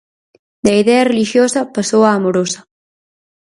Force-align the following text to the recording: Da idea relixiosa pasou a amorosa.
Da 0.65 0.71
idea 0.81 1.07
relixiosa 1.11 1.69
pasou 1.75 2.01
a 2.05 2.11
amorosa. 2.19 2.61